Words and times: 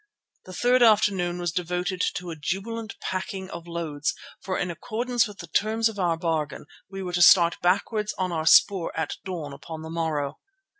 The 0.45 0.53
third 0.53 0.81
afternoon 0.81 1.37
was 1.37 1.51
devoted 1.51 2.01
to 2.15 2.31
a 2.31 2.35
jubilant 2.35 2.95
packing 3.01 3.51
of 3.51 3.67
loads, 3.67 4.15
for 4.41 4.57
in 4.57 4.71
accordance 4.71 5.27
with 5.27 5.37
the 5.37 5.45
terms 5.47 5.87
of 5.89 5.99
our 5.99 6.17
bargain 6.17 6.65
we 6.89 7.03
were 7.03 7.13
to 7.13 7.21
start 7.21 7.61
backwards 7.61 8.11
on 8.17 8.31
our 8.31 8.47
spoor 8.47 8.91
at 8.99 9.17
dawn 9.25 9.53
upon 9.53 9.83
the 9.83 9.91
morrow. 9.91 10.39